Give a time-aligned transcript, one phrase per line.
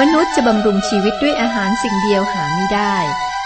[0.00, 2.96] มนุษย์จะบำรุงชีวิตด้วยอาหารสิ่งเดียวหาไม่ได้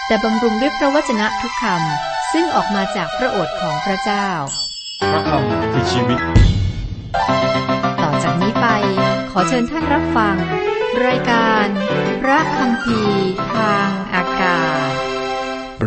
[0.07, 4.29] แต่บำรุงด้วยพระวจนะทุกคำซึ่งออกมาจากพระโอษฐ์ของพระเจ้า
[5.11, 6.21] พระคำคือชีวิต
[8.03, 8.67] ต่อจากนี้ไป
[9.31, 10.37] ขอเชิญท่านรับฟัง
[11.07, 11.67] รายการ
[12.23, 13.01] พระคำพี
[13.55, 14.93] ทางอากาศ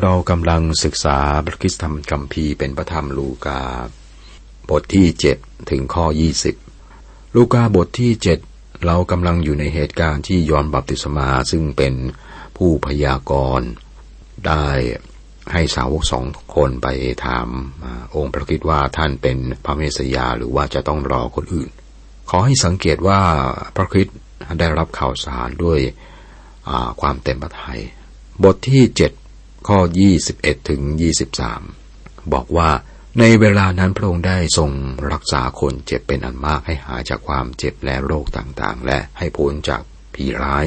[0.01, 3.61] เรากำลังศึกษาพระคริสตธรรมคัมภีร์เป็นพระธรรมลูกา
[4.69, 5.37] บทที่เจ็ด
[5.69, 6.55] ถึงข้อยี่สิบ
[7.35, 8.39] ลูกาบทที่เจ็ด
[8.85, 11.93] เรากำลังอยู่ในเหตุการณ์ที่ยอนบัพติศมาซึ่งเป็น
[12.57, 13.69] ผู้พยากรณ์
[14.47, 14.65] ได้
[15.51, 16.87] ให้สาวกสองคนไป
[17.25, 17.47] ถาม
[18.15, 21.69] องค์พระคริสต์ว่าท่านเป็นพระเมสยาหรือว่าจะต้องรอคนอื่น
[22.29, 23.19] ขอให้สังเกตว่า
[23.75, 24.17] พระคริสต์
[24.59, 25.79] ได้รับข่าวสารด้วย
[27.01, 27.81] ความเต็มพระทัย
[28.43, 29.11] บทที่เจ็ด
[29.67, 29.79] ข้อ
[30.23, 30.81] 21 ถึง
[31.57, 32.69] 23 บอกว่า
[33.19, 34.71] ในเวลานั้นพระองค์ได้ทรง
[35.11, 39.81] รักษาคนเจ็บเป็นอันมากให้หายจากความเจ็บและโรคต่างๆ และให้พ้นจาก
[40.13, 40.65] ผีร้าย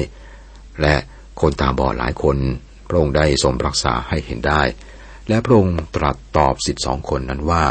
[0.81, 0.95] และ
[1.41, 2.37] คนตาบอดหลายคน
[2.87, 4.61] พระองค์ได้ทรงรักษาให้เห็นได้
[5.27, 7.63] และพระองค์ตรัสตอบสิทธิสองคนนั้นว่า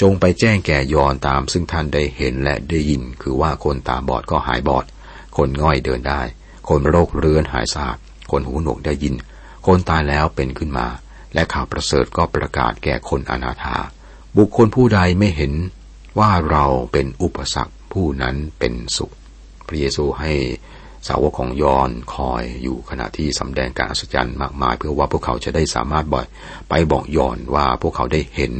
[0.00, 4.84] จงไปแจ้งแก่ยอนตาม ซึ่งท่านได้เห็นและได้ยิน คือว่าคนตาบอดก็หายบอด
[5.36, 6.22] คนง่อยเดินได้
[6.68, 7.96] คนโรคเรื้อนหายสาบ
[8.30, 9.14] คนหูหนวกได้ยิน
[9.66, 10.86] คนตายแล้วเป็นขึ้นมา
[11.34, 13.76] และข่าวประเสริฐก็ประกาศแก่คนอนาถา
[14.36, 15.52] บุคคลผู้ใดไม่เห็น
[16.18, 19.12] ว่าเราเป็นอุปสรรคผู้นั้นเป็นสุข
[19.66, 20.32] พระเยซูให้
[21.08, 26.26] สาวกของยอนคอยอยู่ขณะที่สำแดงการอัศจรรย์มากมาย เพื่อว่าพวกเขาจะได้สามารถบ่อย
[26.68, 28.52] ไปบอกยอนว่าพวกเขาได้เห็น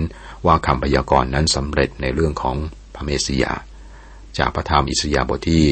[0.47, 2.57] ว่าคำพยากรณ์นั้นสำเร็จในเรื่องของ
[2.95, 3.53] พระเมสสิยา
[4.39, 5.65] จากพระธรรมอิสยาบทที่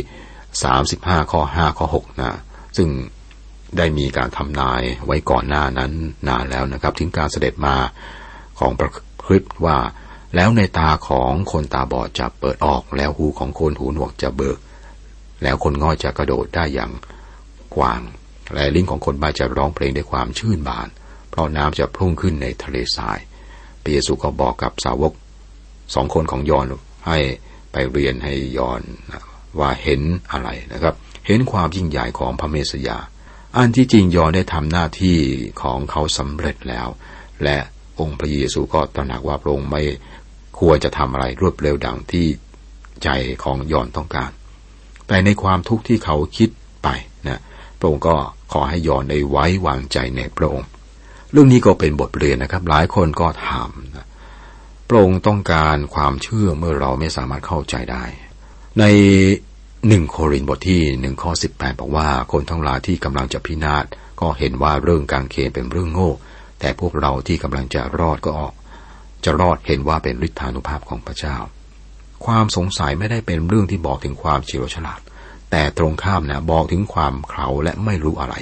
[0.66, 2.38] 35 ข้อ 5 ข้อ 6 นะ
[2.76, 2.88] ซึ่ง
[3.78, 5.92] ได้มีการทำนายไว้ก่อนหน้านั้น
[6.28, 7.76] นานแล้วนะครับ ถึงการเสด็จมา
[8.60, 8.90] ของพระ
[9.26, 9.78] คริสต์ว่า
[10.36, 14.58] แล้วในตาของคนตาบอดจะเปิดออก แล้วหูของคนหูหนวกจะเบิก
[15.42, 16.92] แล้วคนง่อยจะกระโดดได้อย่าง
[17.76, 18.02] กว้าง
[18.54, 20.88] และลิ้นของคนบ้าจะร้องเพลงด้วยความชื่นบาน
[21.30, 23.18] เพราะน้ำจะพุ่งขึ้นในทะเลทราย
[23.82, 25.12] พระเยซูก็บอกกับสาวก
[25.94, 26.66] สองคนของยอน
[27.08, 27.18] ให้
[27.72, 28.82] ไปเรียนให้ยอน
[29.58, 30.00] ว่าเห็น
[30.32, 30.94] อะไรนะครับ
[31.26, 32.98] เห็นความยิ่งใหญ่ของพระเมสยา
[33.56, 35.18] อันที่จริงยอนได้ทำหน้าที่
[35.62, 36.88] ของเขาสำเร็จแล้ว
[37.42, 37.58] และ
[38.00, 39.82] องค์พระเยซูก็ตระหนักว่าพระองค์ไม่
[40.60, 42.26] ควรจะทำอะไรรวดเร็วดังที่
[43.02, 43.08] ใจ
[43.44, 44.30] ของยอนต้องการ
[45.08, 46.50] แต่ในความทุกข์ที่เขาคิด
[46.82, 46.88] ไป
[47.28, 47.40] นะ
[47.78, 48.14] พระองค์ก็
[48.52, 50.68] ขอให้ยอนได้ไว้วางใจในพระองค์
[51.32, 54.06] เรื่องนี้ก็เป็นบทเรียนนะครับ หลายคนก็ถามนะ
[54.88, 58.04] พระองค์ต้องการความเชื่อเมื่อเราไม่สามารถเข้าใจได้
[58.78, 58.84] ใน
[59.88, 63.84] หนึ่งโครินบทที่หนึ่งข้อสิบแปดบอกว่าคนทั้งหลายที่กำลังจะพินาศ
[64.20, 66.10] ก็เห็นว่าเรื่องการเคนเป็นเรื่องโง่
[66.60, 68.54] แต่พวกเราที่กำลังจะรอดก็ออก
[69.24, 71.36] จะรอดเห็นว่าเป็นฤทธานุภาพของพระเจ้า
[72.24, 75.00] ความสงสัยไม่ได้เป็นเรื่องที่บอกถึงความเฉลียวฉลาด
[75.50, 78.34] แต่ตรงข้ามนะบอกถึงความเขาและไม่รู้อะไร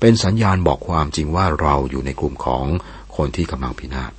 [0.00, 2.64] เป็นสัญญาณบอกความจริงว่าเราอยู่ในกลุ่มของ
[3.16, 4.12] คนที่กำลังพินาศ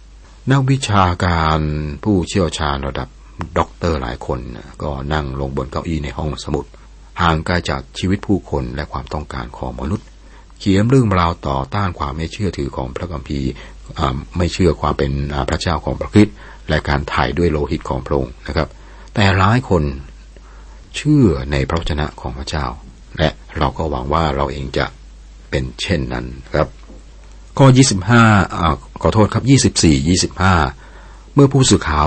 [0.52, 1.60] นักวิชาการ
[2.04, 3.08] ผู้เชี่ยวชาญระดับ
[3.58, 4.40] ด็อกเตอร์หลายคน
[4.84, 6.66] ก็นั่งลงบนเก้าอี้ในห้องสมุด
[7.22, 10.08] ห่างไกลจากชีวิตผู้คนและความต้องการของมนุษย์
[10.60, 13.52] เขียนเรื่องราวต่อต้านความไม่เชื่อถือของพระกัมภีร์
[14.38, 15.12] ไม่เชื่อความเป็น
[15.50, 16.36] พระเจ้าของพระคริสต์
[16.70, 18.70] และการถ่ายด้วยโลหิตของพระองค์นะครับ
[19.16, 19.84] แต่หลายคน
[20.96, 22.66] เชื่อในพระวจนะของพระเจ้า
[23.18, 24.86] และเราก็หวังว่าเราเองจะ
[25.50, 26.68] เป็นเช่นนั้นครับ
[27.58, 27.68] ข้อ
[28.34, 29.44] 25ขอโทษครับ
[29.84, 30.18] 24
[30.64, 32.06] 25 เมื่อผู้สื่อข่าว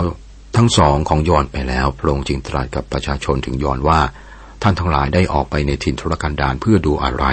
[0.56, 4.00] ทั้งสองของยอนไปแล้ว พระองค์จึงตรัสกับประชาชนถึงยอนว่า
[4.62, 7.24] ท่านทั้งหลายได้ออกไปในถิ่นทุรกันดารเพื่อดูอะไร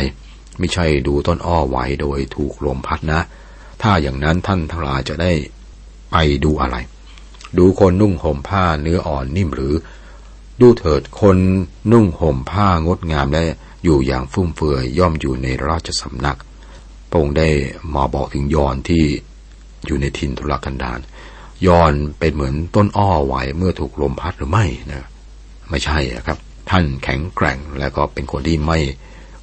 [0.59, 3.21] ไม่ใช่ดูต้นอ้อไหวโดยถูกลมพัดนะ
[3.81, 5.31] ถ้าอย่างนั้นท่านทั้งหลายจะได้
[6.11, 6.77] ไปดูอะไร
[7.57, 9.73] ดูคนนุ่งห่มผ้าเนื้ออ่อนนิ่มหรือ
[10.61, 11.37] ดูเถิดคน
[11.91, 13.43] นุ่งห่มผ้างดงามและ
[13.83, 16.37] อยู่อย่างฟุ่มเฟือยย่อมอยู่ในราชสำนัก
[17.09, 17.49] พระองค์ได้
[17.95, 19.03] มาบอกถึงยอนที่
[19.85, 20.99] อยู่ในถิ่นทุรกันดาร
[21.67, 25.07] ยอนเป็นเหมือนต้นอ้อไหวเมื่อถูกลมพัดหรือไม่นะ
[25.69, 26.37] ไม่ใช่ครับ
[26.69, 28.79] ท่านแข็งแกร่งและก็เป็นคนที่ไม่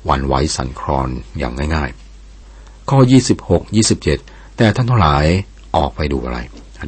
[0.09, 1.09] วันไหวสั่นคลอน
[1.39, 2.99] อย่างง่ายๆ ข้อ
[3.39, 5.27] 26 27 แต่ท่านทั้งหลาย
[5.77, 6.39] ออกไปดูอะไร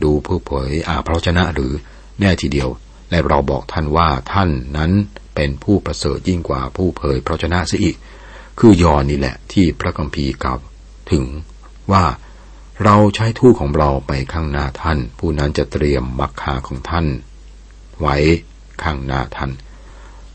[0.05, 1.73] ดูผู้เผยอาพระชนะหรือ
[2.21, 2.69] แน่ทีเดียว
[3.11, 4.91] และเราบอกท่านว่าท่านนั้น
[5.35, 7.97] เป็นผู้ประเสริฐยิ่งกว่าผู้เผยพระชนะเสียอีก
[8.59, 10.59] คือยอนนี่แหละที่พระกัมภีร์กล่าว
[11.13, 11.25] ถึง
[11.93, 12.05] ว่า
[12.85, 17.07] เราใช้ทูตของเราไปข้างหน้าท่าน ผู้นั้นจะเตรียมมักคาของท่าน
[18.01, 18.17] ไว้
[18.83, 19.51] ข้างหน้าท่าน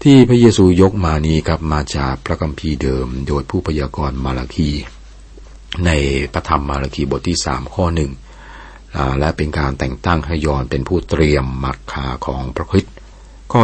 [0.06, 4.72] ที่พระเยซูยกมานี้ครับมาจากพระคัมภีร์เดิม โดยผู้พยากรณ์มาลาคี
[5.86, 5.92] ใน
[6.34, 8.12] พระธรรมมาลาคีบทที่สามข้อหนึ่ง
[9.20, 12.94] และเป็นการแต่งตั้งให้ยอนเป็นผู้เตรียมมักคาของพระคริสต์
[13.52, 13.62] ข้อ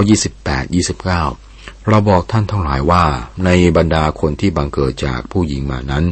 [0.54, 3.04] 28 29 เราบอกท่านทั้งหลายว่า
[3.46, 6.06] ในบรรดาคนที่บังเกิดจากผู้หญิงมานั้น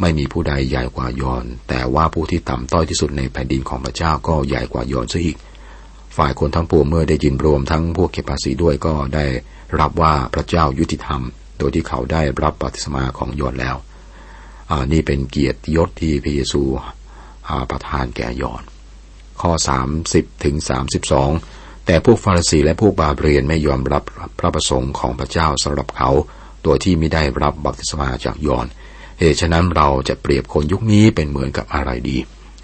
[0.00, 5.36] ไม่มีผู้ใดใหญ่กว่ายอน แต่ว่าผู้ที่ต่ำต้อยที่สุดในแผ่นดินของพระเจ้าก็ใหญ่กว่ายอนซะอีก
[6.16, 9.26] ฝ่ายคนทั้งปวงเมื่อได้ยินรวมทั้งพวกเก็บภาษีด้วยก็ได้
[9.80, 11.22] รับว่าพระเจ้ายุติธรรม
[11.58, 13.76] โดยที่เขาได้รับปฏิสมาของยอนแล้ว
[14.92, 16.62] นี่เป็นเกียรติยศที่พระเยซู
[17.70, 18.62] ประทานแก่ยอน
[19.40, 19.52] ข้อ
[19.98, 20.56] 30ถึง
[21.20, 24.02] 32 แต่พวกฟาริสีและพวกบาเบรียนไม่ยอมรับ
[24.38, 26.10] พระประสงค์ของพระเจ้าสำหรับเขา
[26.62, 28.66] โดยที่ไม่ได้รับบัพติศมาจากยอน
[29.18, 32.18] เหตุฉะนั้นเราจะเปรียบคนยุคนี้เป็นเหมือนกับอะไรดี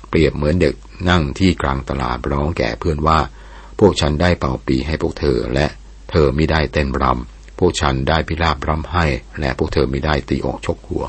[0.09, 0.75] เปรียบเหมือนเด็ก
[1.09, 3.19] นั่งที่กลางตลาดร้องแก่เพื่อนว่า
[3.79, 5.67] พวกฉันได้เป่าปีให้พวกเธอและ
[6.13, 9.05] เธอไม่ได้เต้นรำพวกฉันได้พิราบรำให้
[9.41, 11.05] และพวกเธอไม่ได้ตีอกชกหัว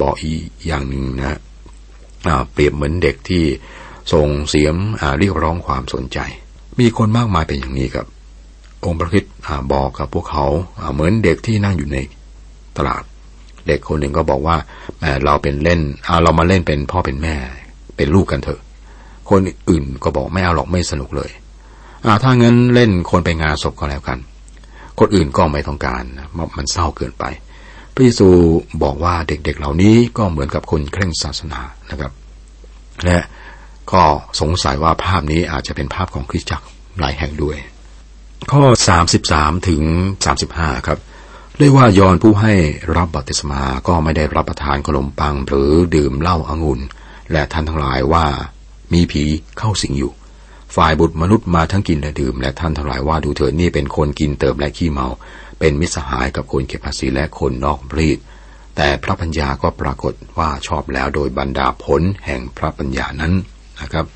[0.00, 0.32] บอกอี
[0.66, 1.38] อย่างหนึ่งนะ
[2.52, 3.44] เปรียบเหมือนเด็กที่
[4.12, 4.74] ส่งเสียง
[5.18, 6.18] เรียกร้องความสนใจ
[6.80, 8.06] มีคนมากมายเป็นอย่างนี้ครับ
[8.84, 9.24] องค์พระคิด
[9.72, 10.46] บอกกับพวกเขา
[10.94, 11.98] เหมือนเด็กที่นั่งอยู่ใน
[12.76, 13.02] ตลาด
[13.66, 14.56] เด็กคนหนึ่งก็บอกว่า
[14.98, 15.80] แม่เราเป็นเล่น
[16.22, 17.34] เรามาเล่นเป็นพ่อเป็นแม่
[17.96, 18.60] เป็นลูกกันเถอะ
[19.30, 19.40] คน
[19.70, 21.30] อื่นก็บอกไม่เอาหรอกไม่สนุกเลย
[22.22, 24.18] ถ้างั้นเล่นคนไปงานศพก็แล้วกัน
[24.98, 26.02] คนอื่นก็ไม่ต้องการ
[26.56, 27.24] มันเศร้าเกินไป
[27.94, 28.28] พระเยซู
[28.82, 31.60] บอกว่าเด็กๆเหล่านี้ก็เหมือนกับคนเคร่งศาสนา
[31.90, 32.12] นะครับ
[33.04, 33.18] และ
[33.92, 34.04] ก็
[34.40, 36.66] สงสัยว่าภาพนี้อาจจะเป็นภาพของคริสตจักร
[36.98, 37.56] หลายแห่งด้วย
[38.52, 38.62] ข้อ
[39.16, 39.82] 33 ถึง
[40.34, 40.98] 35 ครับ
[41.58, 42.54] เรียกว่ายอนผู้ให้
[42.96, 46.80] รับบัติศมาก็ไม่ได้รับประทานขนมปังหรือดื่มเหล้าอางุ่น
[47.32, 48.26] และท่านทั้งหลายว่า
[48.92, 49.22] มีผี
[49.58, 50.12] เข้าสิงอยู่
[50.74, 55.08] ฝ่ายบุตรมนุษย์มาทั้งกินและดื่ม และท่านทั้งหลายว่าดูเถิดนี่เป็นคนกินเติมและขี้เมา
[55.58, 58.18] เป็นมิสหายกับคนเก็บภาษีและคนนอกรีด
[58.76, 63.32] แต่พระปัญญาก็ปรากฏว่าชอบแล้วโดยบรรดาผลแห่งพระปัญญานั้น
[63.80, 64.06] นะครับ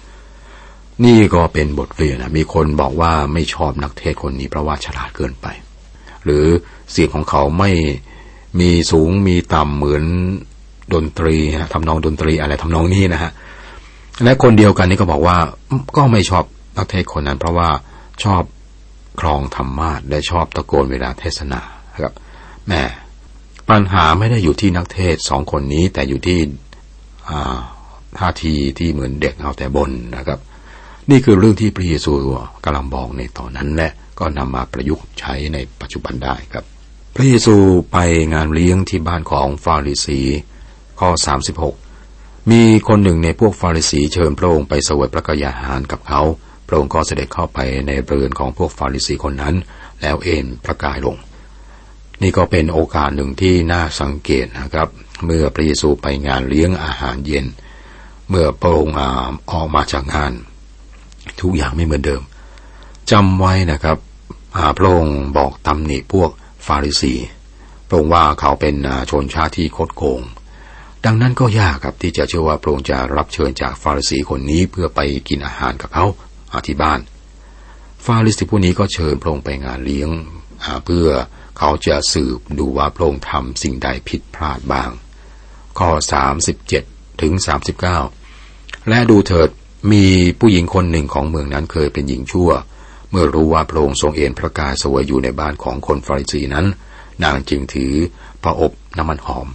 [1.05, 5.47] นี่ก็เป็นบทเรียนนะมีคนบอกว่าไม่ชอบนักเทศคนนี้เพราะว่าฉลาดเกินไป
[6.25, 6.45] หรือ
[6.91, 7.71] เสียงของเขาไม่
[8.61, 10.05] มีสูงมีต่ำเหมือน
[10.95, 11.37] ดนตรี
[11.73, 13.33] ทำนองดนตรีอะไรทำนองนี้นะฮะ
[14.25, 15.39] และคนเดียวกันนี่ก็บอกว่า
[15.97, 16.45] ก็ไม่ชอบ
[16.77, 17.69] นักเทศคนนั้น เพราะว่า
[18.25, 18.43] ชอบ
[19.21, 21.61] ครองธรรมาทและชอบตะโกนเวลาเทศนา
[22.03, 22.15] ครับ
[22.69, 22.83] แม่
[23.71, 26.39] ปัญหาไม่ได้อยู่ที่นักเทศสองคนนี้ แต่อยู่ที่
[28.19, 30.39] ท่าทีที่เหมือนเด็กเอาแต่บนนะครับ
[31.11, 32.13] นี่คือเรื่องที่พระเยซู
[32.65, 36.65] กำลังบอกในตอนนั้นและก็นำมาประยุกต์ใช้ในปัจจุบันได้ครับ
[37.15, 37.55] พระเยซู
[37.93, 37.97] ไป
[38.35, 40.21] งานเลี้ยงที่บ้านของฟาริสี
[41.01, 41.09] ข้อ
[41.57, 41.88] 36
[42.51, 46.23] มีคนหนึ่งในพวกฟาริสีเชิญพระองค์ไปเสวยพระกยาหารกับเขา
[46.67, 49.55] พระองค์ก็เสด็จเข้าไปในเรือนของพวกฟาริสีคนนั้น
[50.03, 51.17] แล้วเอ็นพระกายลง
[52.23, 54.89] นี่ก็เป็นโอกาสหนึ่งที่น่าสังเกตนะครับ
[55.25, 57.47] เมื่อพระเยซูไปงานเลี้ยงอาหารเย็น
[58.29, 58.97] เมื่อพระองค์
[59.53, 60.33] ออกมาจากงาน
[61.41, 62.23] ทุกอย่างไม่เหมือนเดิม
[63.11, 63.99] จำไว้นะครับ
[64.79, 66.31] พระองค์บอกตำหนิพวก
[66.67, 67.15] ฟาริสี
[67.89, 68.75] พระองค์ว่าเขาเป็น
[69.11, 70.23] ชนชาติที่คดโกง
[71.05, 76.07] ดังนั้นก็ยากครับที่จะเชื่อว่าพระองค์จะรับเชิญจากฟาริสีคนนี้เพื่อไปกินอาหารกับเขา
[76.67, 77.01] ที่บ้าน
[78.07, 80.11] ฟาริสผู้นี้ก็เชิญพระองค์ไปงานเลี้ยง
[80.85, 81.09] เพื่อ
[81.59, 84.91] เขาจะสืบดูว่าพระองค์ทำสิ่งใดผิดพลาดบ้าง
[85.79, 85.91] ข้อ
[86.57, 87.33] 37 ถึง
[88.13, 89.49] 39 และดูเถิด
[89.93, 90.05] มี
[90.41, 92.51] ผู้หญิงคนหนึ่งของเมืองนั้นเคยเป็นหญิงชั่ว
[93.11, 96.67] เมื่อรู้ว่าพระองค์ทรงเอ็นพระกายสวยอยู่ในบ้านของคนฟาริสีนั้น
[97.25, 97.93] นางจึงถือ
[98.43, 99.47] พระอบน้ำมันหอม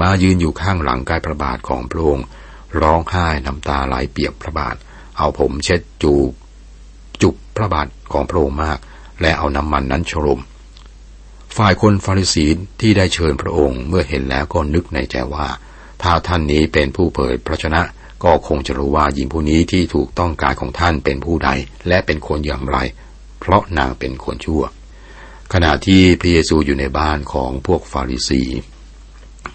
[0.00, 2.26] มายืนอยู่ข้างหลังกล้พระบาทของพระองค์
[2.80, 4.76] ร้องไห้น้ำตาไหลเปียกพระบาท
[5.16, 6.30] เอาผมเช็ดจูบ
[7.22, 8.78] จุบพระบาทของพระองค์มาก
[9.20, 10.40] และเอาน้ำมันนั้นชรม
[11.56, 12.46] ฝ่ายคนฟาริสี
[12.80, 15.46] ที่ได้เชิญพระองค์เมื่อเห็นแล้วก็นึกในใจว่า
[16.02, 17.82] ถ้าท่านนี้เป็นผู้เผยพระชนะ
[18.24, 21.50] ก็คงจะรู้ว่าหญิงผู้นี้ที่ถูกต้องกายของท่านเป็นผู้ใด
[21.88, 22.78] และเป็นคนอย่างไร
[23.40, 24.62] เพราะนางเป็นคนชั่ว
[25.52, 28.42] ขณะที่พระเยซูอยู่ในบ้านของพวกฟาริสี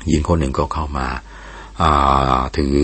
[0.07, 1.07] หญิงคนหนึ่งก็เข้ามา
[2.57, 2.77] ถือ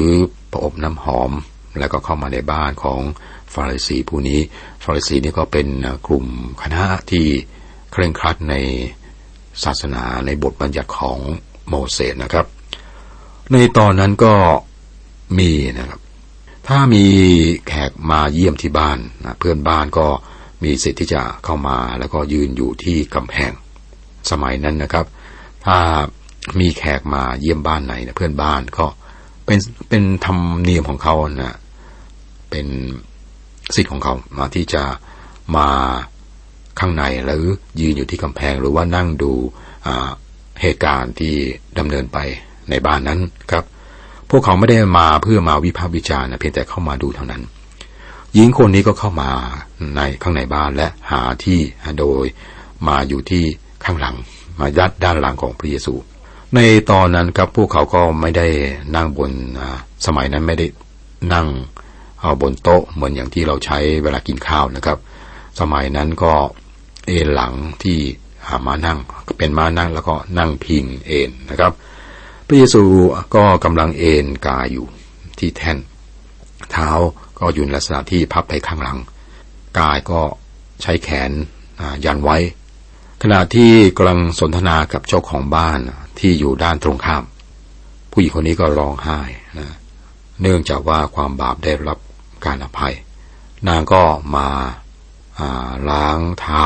[0.51, 1.31] พระอบน้ำหอม
[1.79, 3.01] แล้วก็เข้ามาในบ้านของ
[3.53, 4.39] ฟาริสีผู้นี้
[4.83, 5.67] ฟาริสีนี่ก็เป็น
[6.07, 6.25] กลุ่ม
[6.61, 7.25] คณะที่
[7.91, 8.55] เคร่งครัดใน
[9.63, 11.19] ศาสนาในบทบัญญัติของ
[11.69, 12.45] โมเสสนะครับ
[13.51, 14.33] ในตอนนั้นก็
[15.39, 16.01] มีนะครับ
[16.67, 17.05] ถ้ามี
[17.67, 20.07] แขกมาเยี่ยมที่บ้านนะเพื่อนบ้านก็
[20.63, 23.51] มีสิทธิ์ที่จะเข้ามาแล้วก็ยืนอยู่ที่กำแพง
[24.31, 25.05] สมัยนั้นนะครับ
[25.65, 25.77] ถ้า
[26.59, 28.85] มีแขกมาเยี่ยมบ้านไหนนะเพื่อนบ้านก็
[29.45, 31.55] เป็นเป็นธรรมเนียมของเขานะ
[32.49, 32.67] เป็น
[33.75, 34.83] สิทธิ์ของเขามาที่จะ
[35.55, 35.69] มา
[36.79, 37.45] ข้างในหรือ
[37.79, 39.31] ยืนอยู่ที่กำแพงหรือว่านั่งดู
[40.61, 41.33] เหตุการณ์ที่
[41.79, 42.17] ดำเนินไป
[42.69, 43.19] ในบ้านนั้น
[43.51, 43.65] ครับ
[44.29, 47.41] พวกเขาไม่ได้มาเพื่อมาวิพากษ์วิจารณ์เพียงแต่เข้ามาดูเท่านั้น
[48.33, 49.29] หญิงคนนี้ก็เข้ามา
[49.95, 51.59] ในข้างในบ้านและหาที่
[51.99, 52.25] โดย
[52.87, 53.43] มาอยู่ที่
[53.85, 54.15] ข้างหลัง
[54.59, 55.93] มายัดด้านหลังของพระเยซู
[56.55, 56.59] ใน
[56.91, 58.47] ตอนนั้นครับพวกเขาก็ไม่ได้
[58.95, 59.31] นั่งบน
[60.05, 60.67] สมัยนั้นไม่ได้
[61.33, 61.47] นั่ง
[62.21, 64.97] เอาบนโต๊ะเหมือนอย่างที่เราใช้เวลากินข้าวนะครับ
[65.59, 66.33] สมัยนั้นก็
[67.07, 67.97] เอนหลังที่
[68.47, 68.97] หามานั่ง
[69.37, 71.71] เป็นมานั่งแล้วก็นั่งพิงเอนนะครับ
[72.47, 72.83] พระเยซู
[73.35, 74.85] ก็กำลังเอนกายอยู่
[75.39, 75.77] ที่แท่น
[76.71, 76.89] เท้า
[77.39, 78.97] ก็อยู่ในลักษณะที่พับไปข้างหลัง
[79.79, 80.21] กายก็
[80.81, 81.31] ใช้แขน
[82.05, 82.37] ยันไว้
[83.23, 85.79] ขณะที่กำลังสนทนากับเจ้าของบ้าน
[86.19, 87.23] ที่อยู่ด้านตรงข้าม
[88.11, 89.19] ผู้หญิงคนนี้ก็ร้องไห้
[89.59, 89.75] นะ
[90.41, 91.99] เนื่องจากว่าความบาปได้รับ
[92.45, 92.95] การอภัย
[93.67, 94.03] นางก็
[94.35, 94.49] มา
[95.89, 96.65] ล้างเท้า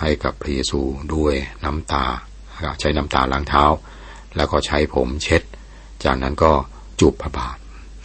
[0.00, 0.80] ให้กับพระเยซู
[1.14, 2.04] ด้วยน้ำตา
[2.80, 3.64] ใช้น้ำตาล้างเท้า
[4.36, 5.42] แล้วก็ใช้ผมเช็ด
[6.04, 6.52] จากนั้นก็
[7.00, 7.56] จูบพระบาท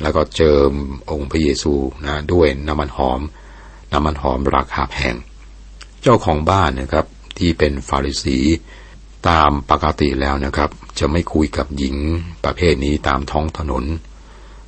[0.02, 0.72] แล้วก็เจิม
[1.12, 1.74] องค์พระเยซู
[2.06, 3.22] นะด้วยน้ำมันหอม
[3.92, 5.16] น้ำมันหอมราคาแพง
[6.02, 7.06] เจ้าของบ้านนะครับ
[7.38, 8.38] ที่เป็นฟาริสี
[9.30, 11.96] ตามปกติแล้วนะครับ จะไม่คุยกับหญิง
[12.46, 13.84] ประเภทนี้ตามท้องถนน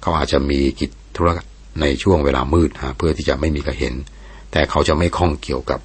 [0.01, 1.33] เขาอาจจะมีกิจธุระ
[1.81, 3.95] ในช่วงเวลามืดฮะเพื่อที่จะไม่มีใครเห็น
[4.51, 5.79] แต่เขาจะไม่ข้องเกี่ยวกับ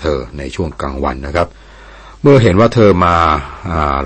[0.00, 1.48] เธอในช่วงกลางวันนะครับ
[2.22, 3.16] เมื่อเห็นว่าเธอมา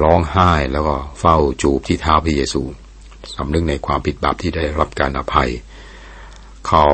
[0.02, 2.62] ร้องไห้แล้วก็เฝ้าจูบที่เท้าพระเยซู
[3.36, 5.50] สำนึกในความผิดบาปที่ได้รับการอภัย
[6.68, 6.86] เขา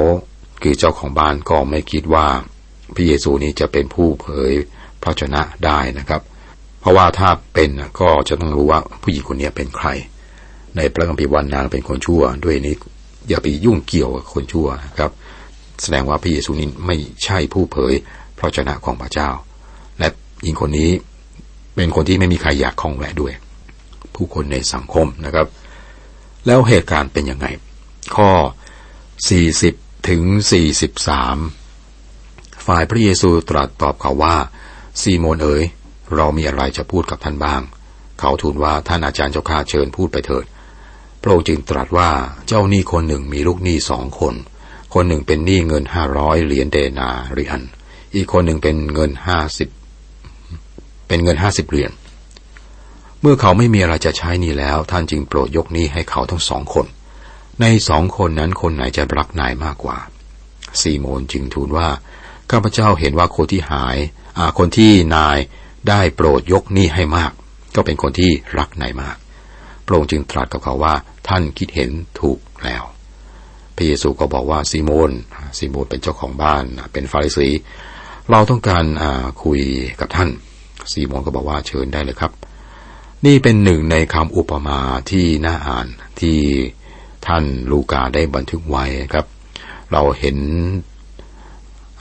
[0.63, 2.27] คือเจ้าของบ้านก็ไม่คิดว่า
[2.95, 4.53] พระเยซูนี้จะเป็นผู้เผย
[5.03, 6.23] พระชนะได้นะครับ
[6.87, 9.89] ราะว่าถ้าเป็นก็จะต้องรู้ว่าผู้หญิงคนนี้เป็นใคร
[10.77, 12.75] ในพระคัมภีร์วันนางเป็นคนชั่ว ด้วยนี้
[13.29, 15.11] อย่าไปยุ่งเกี่ยวกับคนชั่วนะครับ
[15.83, 17.93] แสดงว่าพระเยซูนี้ไม่ใช่ผู้เผย
[18.39, 19.31] พระชนะของพระเจ้า
[19.99, 20.09] และ
[20.43, 20.91] หญิงคนนี้
[21.75, 23.33] เป็นคนที่ไม่มีใครอยากคล้องแวะด้วย
[24.15, 25.47] ผู้คนในสังคมนะครับ
[26.47, 27.47] แล้วเหตุการณ์เป็นยังไง
[28.17, 28.31] ข้อ
[29.31, 30.23] 40 ถึง
[31.45, 34.37] 43 ฝ่ายพระเยซูตรัสตอบเขาว่า
[35.01, 35.63] ซีโมนเอ๋ย
[36.15, 37.63] เรามีอะไรจะพูดกับท่านบ้าง
[38.21, 40.45] เขาทูลว่าท่านอาจารย์เจ้าข้าเชิญพูดไปเถิด
[41.23, 42.11] พระองค์จึงตรัสว่า
[42.47, 44.35] เจ้าหนี้คนหนึ่งมีลูกหนี้สองคน
[44.95, 47.61] คนหนึ่งเป็นหนี้เงินห้าร้อยเหรียญเดนาเรียน
[48.15, 49.69] อีกคนหนึ่งเป็นเงินห้าสิบ
[51.09, 51.93] เป็นเงินห้าสิบเหรียญ
[53.21, 56.87] เมื่อเขาไม่มีอะไรจะใช้นี่แล้ว ท่านจึงโปรดยกหนี้ให้เขาทั้งสองคน
[57.61, 59.99] ในสองคนนั้นคนไหนจะรักนายมากกว่า
[60.81, 61.89] ซีโมนจึงทูลว่า
[62.51, 63.97] ข้าพเจ้าเห็นว่าคนที่หาย
[64.39, 65.39] อาคนที่นาย
[65.89, 67.33] ได้โปรดยกนี้ให้มาก
[67.75, 69.17] ก็เป็นคนที่รักนายมาก
[69.87, 70.95] พระองค์จึงตรัสกับเขาว่า
[71.29, 71.91] ท่านคิดเห็น
[72.21, 72.83] ถูกแล้ว
[73.77, 75.11] พระเยซูก็บอกว่าซีโมน
[75.59, 77.49] ซีโมนเป็นเจ้าของบ้านเป็นฟาริสี
[78.31, 78.85] เราต้องการ
[79.45, 79.61] คุย
[80.01, 80.31] กับท่าน
[80.93, 82.33] ซีโมนก็บอกว่าเชิญได้เลยครับ
[83.27, 84.79] นี่เป็นหนึ่งในคำอุปมา
[85.11, 85.87] ที่น่าอ่าน
[86.21, 86.39] ที่
[87.27, 89.27] ท่านลูกาได้บันทึกไว้ครับ
[89.93, 90.39] เราเห็น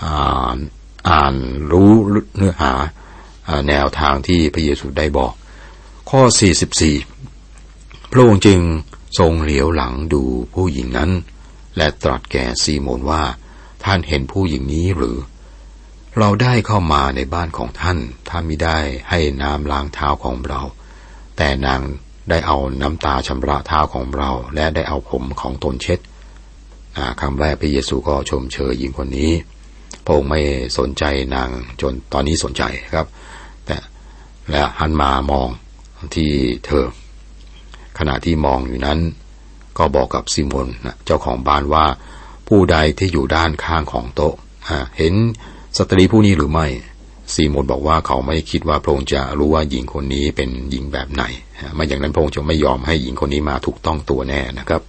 [0.03, 0.57] อ่าน
[1.09, 1.35] อ่าน
[1.71, 1.91] รู้
[2.35, 2.73] เนื้อหา
[3.67, 5.33] แนวทางที่พระเยซูได้บอก
[6.09, 6.21] ข้อ
[7.37, 8.59] 44 พระองค์จึง
[9.19, 10.23] ทรงเหลียวหลังดู
[10.53, 11.11] ผู้หญิงนั้น
[11.77, 13.23] และตรัสแก่ซีโมนว่า
[13.83, 15.17] ท่านเห็นผู้หญิงนี้หรือ
[16.17, 17.97] เราได้เข้ามาในบ้านของท่าน
[18.29, 18.77] ท่านมิได้
[19.09, 20.61] ให้น้ำล้างเท้าของเรา
[21.37, 21.81] แต่นาง
[22.29, 25.99] ได้เอาน้ำตาชำระเท้าของเรา และได้เอาผมของตนเช็ด
[27.21, 29.31] คำแรกพระเยซูก็ชมเชยหญิงคนนี้
[30.05, 30.41] พระองค์ไม่
[30.77, 31.03] สนใจ
[31.35, 31.49] นาง
[31.81, 33.07] จนตอนนี้สนใจครับ
[34.51, 35.49] และหันมามอง
[36.15, 36.31] ที่
[36.65, 36.85] เธอ
[37.97, 38.99] ขณะที่มองอยู่นั้น
[39.77, 40.67] ก็บอกกับซิมอน
[41.05, 41.85] เจ้าของบ้านว่า
[42.47, 44.35] ผู้ใดที่อยู่ด้านข้างของโต๊ะ
[44.97, 45.13] เห็น
[45.77, 46.67] สตรีผู้นี้หรือไม่
[47.33, 51.23] ซีโมนบอกว่าเขาไม่คิดว่าพระองค์จะรู้ว่าหญิงคนนี้เป็นหญิงแบบไหน
[51.75, 54.81] ไม่อย่างนั้นพระองค์จะไม่ยอมให้หญิงคนนี้มาถูกต้องตัวแน่นะครับ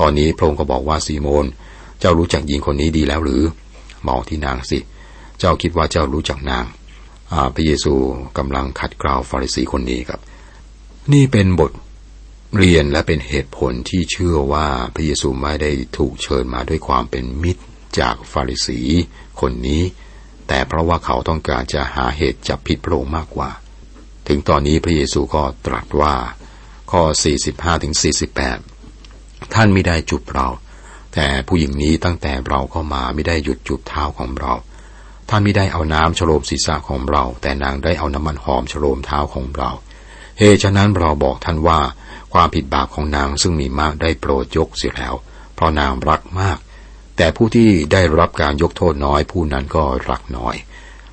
[0.00, 1.46] ตอนนี้พระองค์ก็บอกว่าซีโมน
[2.00, 3.42] เจ้ารู้จักหญิงคนนี้ดีแล้วหรือ
[4.08, 4.78] มองที่นางสิ
[5.38, 6.64] เจ้าคิดว่าเจ้ารู้จักนาง
[7.54, 7.94] พระเยซู
[8.38, 10.20] กำลังขัดเกลาฟาริสีคนนี้ครับ
[11.12, 11.72] นี่เป็นบท
[12.58, 17.62] เรียนและเป็นเหตุผลที่เชื่อว่าพระเยซูไม่ได้ถูกเชิญมาด้วยความเป็นมิตร
[17.98, 18.80] จากฟาริสี
[19.40, 19.82] คนนี้
[20.48, 23.50] แต่เพราะว่าเขาต้องการจะหาเหตุจับผิดพระองค์มากกว่า
[24.28, 26.14] ถึงตอนนี้พระเยซูก็ตรัสว่า
[26.92, 27.02] ข้อ
[27.42, 27.94] 45ถึง
[28.72, 30.48] 48 ท่านไม่ได้จุบเรา
[31.14, 34.52] แต่ผู้หญิงนี้ตั้งแต่เราเข้ามาไม่ได้หยุดจุบเท้าของเรา
[35.34, 39.70] ท่านไม่ได้เอาน้ำฉโลมศีรษะของเรา แต่นางได้เอาน้ำมันหอมฉโลมเท้าของเรา
[40.38, 41.80] เหตุฉะนั้นเราบอกท่านว่า
[42.32, 45.14] ความผิดบาปของนางซึ่งมีมากได้โปรดยกเสียแล้ว
[45.54, 46.58] เพราะนางรักมาก
[47.16, 50.54] แต่ผู้ที่ได้รับการยกโทษน้อยผู้นั้นก็รักน้อย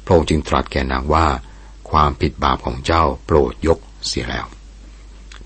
[0.06, 1.26] พระองค์จึงตรัสแก่นางว่า
[1.90, 4.46] ความผิดบาปของเจ้าโปรดยกเสียแล้ว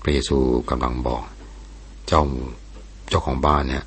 [0.02, 0.38] พระเยซู
[0.70, 1.24] กำลังบอก
[2.06, 2.22] เจ้า
[3.08, 3.84] เจ้าของบ้านเนี่ย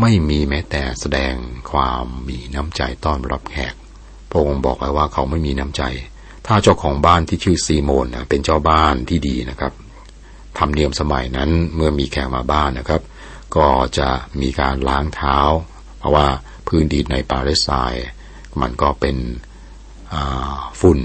[0.00, 1.34] ไม่มีแม้แต่แสดง
[1.70, 3.74] ความมีน้ำใจต้อนรับแขก
[4.30, 5.82] พระองค์บอกไว้ว่าเขาไม่มีน้ำใจ
[6.46, 9.72] ถ้าเจ้าของบ้านที่ชื่อซีโมนนะเป็นเจ้าบ้านที่ดีนะครับ
[10.58, 13.02] ทำเนียมสมัยนั้นเมื่อมีแขกมาบ้านนะครับ
[13.56, 13.68] ก็
[13.98, 14.08] จะ
[14.40, 15.38] มีการล้างเท้า
[15.98, 16.26] เพราะว่า
[16.68, 18.06] พื้นดินในปาเลสไตน์
[18.60, 19.16] มันก็เป็น
[20.80, 20.98] ฝุ่น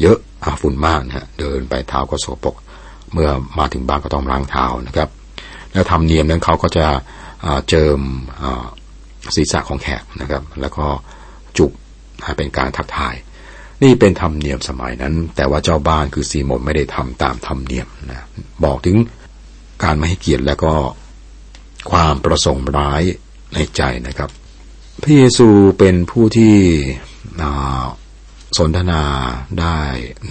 [0.00, 0.18] เยอะ
[0.62, 2.56] ฝุ่นมากนะฮะเดินไปเท้าก็โสปก
[3.12, 5.08] เมื่อมาถึงบ้านก็ต้องล้างเท้านะครับ
[5.72, 6.86] แล้วทำเนียมนั้นเขาก็จะ
[7.68, 7.98] เจิม
[9.34, 10.86] ศีรษะของแขกนะครับ แล้วก็
[11.58, 11.72] จุก
[12.36, 13.14] เป็นการทักทาย
[13.82, 18.22] นี่เป็นธรรมเนียมสมัยนั้น แต่ว่าเจ้าบ้านคือซีโมนไม่ได้ทำตามธรรมเนียมนะ
[18.64, 18.96] บอกถึง
[19.82, 20.72] การไม่ให้เกียรติแล้วก็
[21.90, 23.02] ความประสงค์ร้าย
[23.54, 24.30] ในใจนะครับ
[25.02, 25.48] พระเยซู
[25.78, 26.54] เป็นผู้ที่
[28.58, 29.02] สนทนา
[29.60, 29.80] ได้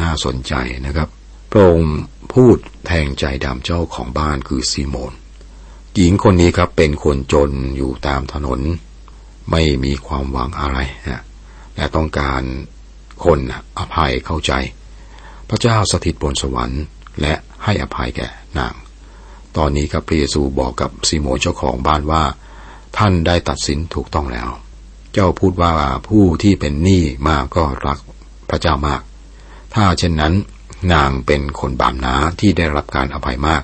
[0.01, 0.53] น่าสนใจ
[0.85, 1.09] นะครับ
[1.51, 1.97] พระองค์
[2.33, 5.13] พูดแทงใจดำเจ้าของบ้านคือซีโมน
[5.95, 8.59] หญิงคนนี้ครับเป็นคนจนอยู่ตามถนน
[9.51, 10.77] ไม่มีความหวังอะไร
[11.09, 11.23] นะ
[11.77, 12.41] และต้องการ
[13.23, 13.39] คน
[13.79, 14.53] อภัยเข้าใจ
[15.49, 16.83] พระเจ้าสถิตบนสวรรค์
[17.21, 18.73] และให้อภัยแก่นาง
[19.57, 22.23] ตอนนี้ครับพระเยซูบอกกับซีโมนเจ้าของบ้านว่า
[22.97, 24.49] ท่านได้ตัดสินถูกต้องแล้ว
[25.13, 25.73] เจ้าพูดว่า
[26.07, 27.99] ผู้ที่เป็นหนี้มากก็รัก
[28.49, 29.01] พระเจ้ามาก
[29.73, 30.33] ถ้าเช่นนั้น
[30.93, 33.63] นางเป็นคนบาปนาที่ได้รับการอภัยมาก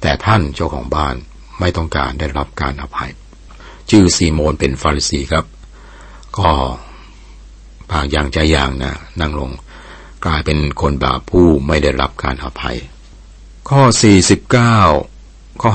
[0.00, 1.14] แต่ท่านเจ้าของบ้าน
[1.60, 3.10] ไม่ต้องการได้รับการอภัย
[3.90, 5.44] ชื่อซีโมนเป็นฟาริสีครับ
[6.38, 6.50] ก็
[7.90, 9.50] ปากอย่างใจอย่างนะนั่งลง
[10.24, 12.78] กลายเป็นคนบาปผู้ไม่ได้รับการอภัย
[13.70, 13.82] ข้อ
[14.72, 15.72] 49 ข้อ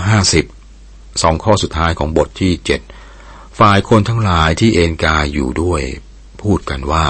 [0.59, 2.81] 50สองข้อสุดท้ายของบทที่เจ็ด
[3.59, 5.81] ฝ่ายคนทั้งหลายที่เอนกายอยู่ด้วย
[6.41, 7.05] พูดกันว่า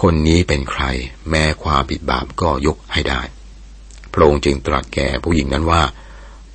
[0.00, 0.82] คนนี้เป็นใคร
[1.30, 3.22] แม้ความผิดบาปก็ยกให้ได้
[4.12, 5.82] พระองค์จึงตรัสแก่ผู้หญิงนั้นว่า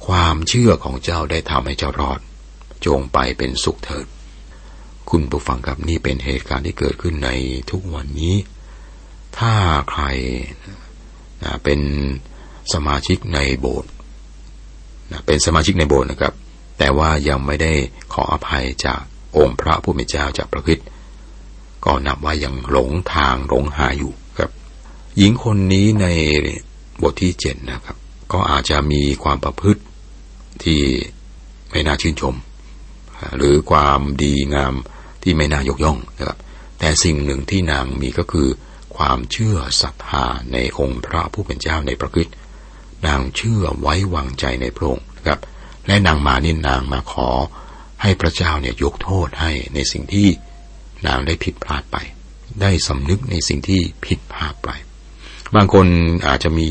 [0.08, 2.20] ความเชื่อของเจ้าได้ทำให้เจ้ารอด
[2.86, 4.08] จงไปเป็นสุขเถิด
[5.12, 7.30] คุณผู้ฟังครับนี่เป็นเหตุการณ์ที่เกิดขึ้นใน
[7.72, 8.36] ทุกวันนี้
[9.38, 9.54] ถ้า
[9.90, 10.04] ใคร
[11.44, 11.80] นะเป็น
[12.74, 13.92] สมาชิกในโบสถ์
[15.12, 16.34] นะเป็นสมาชิกในโบสถ์นะครับ
[16.78, 17.74] แต่ว่ายังไม่ได้
[18.14, 19.02] ขออภัยจาก
[19.38, 20.80] องค์พระผู้เป็นเจ้าจากพระคิด
[21.86, 24.52] ก็นับว่ายังหลงทางหลงหาอยู่ครับ
[25.18, 26.08] หญิงคนนี้ใน
[27.02, 27.98] บทที่เจ็ดนะครับ
[28.32, 29.82] ก็อาจจะมีความประพฤติ
[30.64, 30.82] ที่
[31.70, 32.36] ไม่น่าชื่นชม
[33.38, 34.76] หรือความดีงาม
[35.24, 36.38] ที่ไม่น่ายกย่องนะครับ
[36.80, 38.48] แต่สิ่งหนึ่งที่นางมีก็คือ
[38.98, 42.28] ความเชื่อศรัทธาในองค์พระผู้เป็นเจ้าในพระคิด
[43.08, 45.40] นางเชื่อไว้วางใจในพระองค์นะครับ
[45.88, 47.30] และนางมานี่นางมาขอ
[48.02, 50.28] ให้พระเจ้าเนี่ยยกโทษให้ในสิ่งที่
[51.08, 51.98] นางได้ผิดพลาดไป
[52.62, 54.70] ได้สำนึกในสิ่งที่ผิดพลาดไป
[55.56, 55.86] บางคน
[56.28, 56.70] อาจจะมี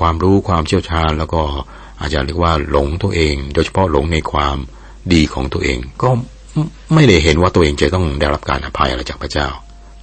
[0.00, 1.42] ความรู้ความเชี่ยวชาญ แล้วก็
[2.00, 4.56] อาจจะเรียกว่าหลงตัวเอง โดยเฉพาะหลงในความ
[5.12, 6.10] ดีของตัวเองก็
[6.94, 9.48] ไม่ได้เห็นว่าตัวเองจะต้องได้รับการอภัยอะไรจากพระเจ้า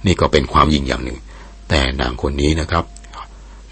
[0.06, 1.18] นี่ก็เป็นความยิ่งอย่างหนึ่ง
[1.68, 2.84] แต่นางคนนี้นะครับ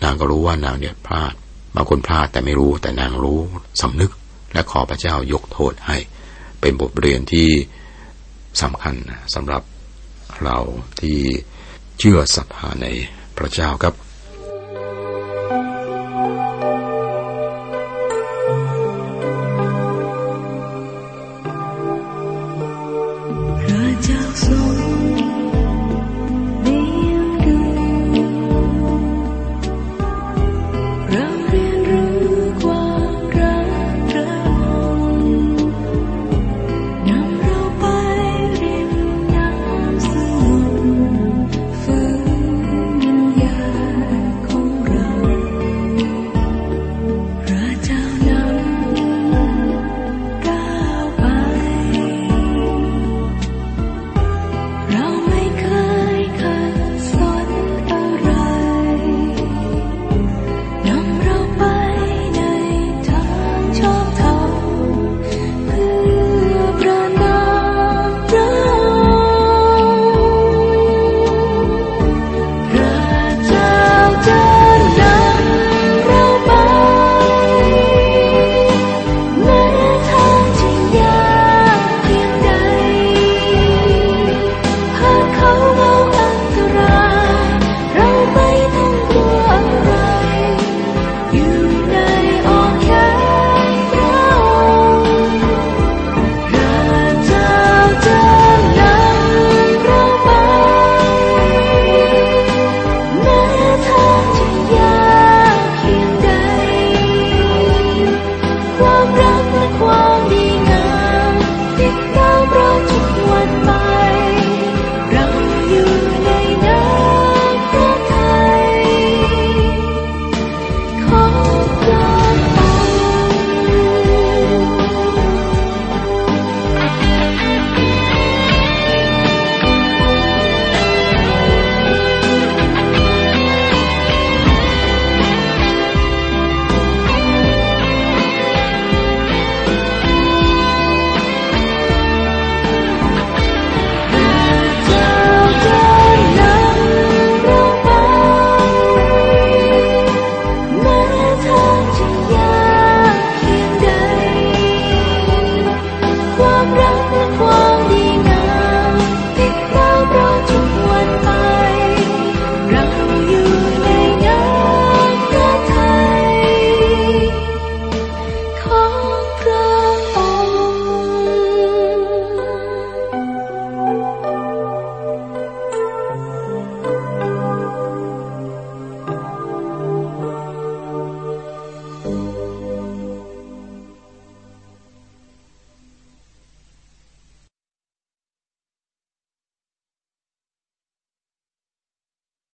[0.02, 1.34] นางก็รู้ว่านางเนี่ยพลาด
[1.76, 3.38] บางคนพลาดแต่ไม่รู้ แต่นางรู้
[3.82, 4.12] สำนึก
[4.52, 5.96] และขอพระเจ้ายกโทษให้
[6.60, 7.48] เป็นบทเรียนที่
[8.62, 8.94] สำคัญ
[9.34, 9.62] สำหรับ
[10.44, 10.58] เรา
[11.00, 11.18] ที่
[11.98, 12.86] เชื่อศรัทธาใน
[13.36, 13.94] พระเจ้าครับ